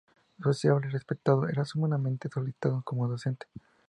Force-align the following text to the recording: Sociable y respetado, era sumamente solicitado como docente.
Sociable 0.41 0.87
y 0.87 0.89
respetado, 0.89 1.47
era 1.47 1.63
sumamente 1.63 2.27
solicitado 2.27 2.81
como 2.83 3.07
docente. 3.07 3.45